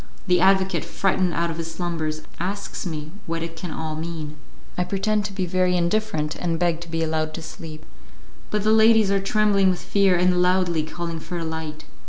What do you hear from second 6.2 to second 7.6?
and beg to be allowed to